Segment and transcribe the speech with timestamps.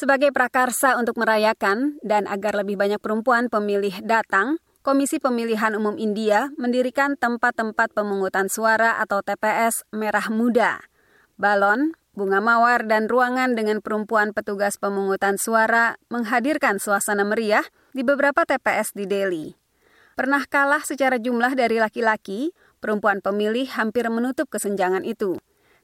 [0.00, 6.48] Sebagai prakarsa untuk merayakan dan agar lebih banyak perempuan pemilih datang, Komisi Pemilihan Umum India
[6.56, 10.80] mendirikan tempat-tempat pemungutan suara atau TPS merah muda.
[11.36, 18.48] Balon, bunga mawar, dan ruangan dengan perempuan petugas pemungutan suara menghadirkan suasana meriah di beberapa
[18.48, 19.52] TPS di Delhi.
[20.16, 25.36] Pernah kalah secara jumlah dari laki-laki, perempuan pemilih hampir menutup kesenjangan itu.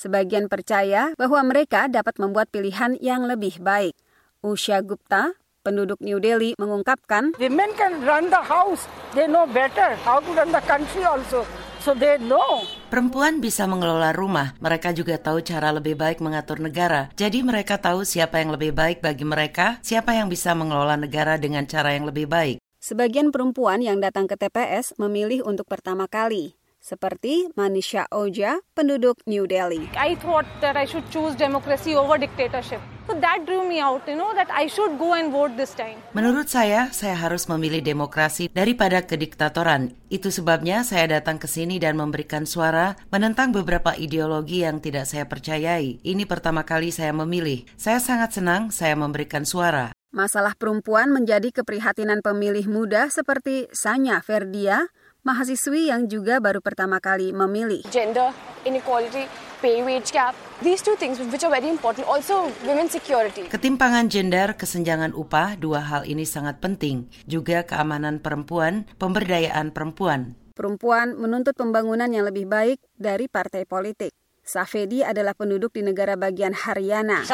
[0.00, 3.92] Sebagian percaya bahwa mereka dapat membuat pilihan yang lebih baik.
[4.40, 8.88] Usha Gupta, penduduk New Delhi, mengungkapkan, Women can run the house.
[9.12, 11.44] They know better how to run the country also.
[11.84, 12.64] So they know.
[12.88, 14.56] Perempuan bisa mengelola rumah.
[14.64, 17.12] Mereka juga tahu cara lebih baik mengatur negara.
[17.20, 21.68] Jadi mereka tahu siapa yang lebih baik bagi mereka, siapa yang bisa mengelola negara dengan
[21.68, 22.56] cara yang lebih baik.
[22.80, 29.44] Sebagian perempuan yang datang ke TPS memilih untuk pertama kali seperti Manisha Oja, penduduk New
[29.44, 29.86] Delhi.
[29.94, 32.80] I thought that I should choose democracy over dictatorship.
[33.04, 36.00] So that drew me out, you know, that I should go and vote this time.
[36.16, 39.92] Menurut saya, saya harus memilih demokrasi daripada kediktatoran.
[40.08, 45.28] Itu sebabnya saya datang ke sini dan memberikan suara menentang beberapa ideologi yang tidak saya
[45.28, 46.00] percayai.
[46.00, 47.68] Ini pertama kali saya memilih.
[47.76, 49.92] Saya sangat senang saya memberikan suara.
[50.10, 54.90] Masalah perempuan menjadi keprihatinan pemilih muda seperti Sanya Ferdia,
[55.22, 57.84] mahasiswi yang juga baru pertama kali memilih.
[57.92, 58.32] Gender
[58.64, 59.24] inequality,
[59.60, 63.48] pay wage gap, these two things which are very important, also women security.
[63.48, 67.08] Ketimpangan gender, kesenjangan upah, dua hal ini sangat penting.
[67.24, 70.36] Juga keamanan perempuan, pemberdayaan perempuan.
[70.52, 74.12] Perempuan menuntut pembangunan yang lebih baik dari partai politik.
[74.44, 77.24] Safedi adalah penduduk di negara bagian Haryana.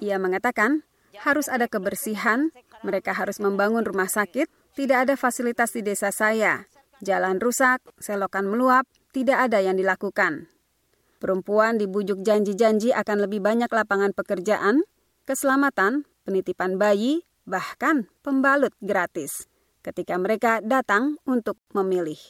[0.00, 0.70] Ia mengatakan
[1.18, 2.54] harus ada kebersihan,
[2.86, 4.46] mereka harus membangun rumah sakit,
[4.78, 6.70] tidak ada fasilitas di desa saya.
[7.02, 10.46] Jalan rusak, selokan meluap, tidak ada yang dilakukan.
[11.18, 14.84] Perempuan dibujuk janji-janji akan lebih banyak lapangan pekerjaan,
[15.24, 19.50] keselamatan, penitipan bayi, bahkan pembalut gratis
[19.80, 22.20] ketika mereka datang untuk memilih.